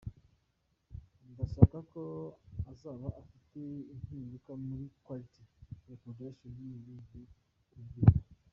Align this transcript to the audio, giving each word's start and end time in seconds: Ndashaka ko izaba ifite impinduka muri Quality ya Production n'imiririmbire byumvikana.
Ndashaka 1.31 1.77
ko 1.91 2.01
izaba 2.73 3.07
ifite 3.23 3.61
impinduka 3.93 4.51
muri 4.65 4.85
Quality 5.05 5.41
ya 5.87 5.95
Production 6.03 6.49
n'imiririmbire 6.53 7.33
byumvikana. 7.67 8.25